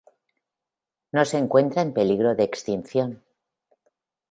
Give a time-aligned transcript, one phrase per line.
[1.11, 3.23] No se encuentra en peligro de extinción.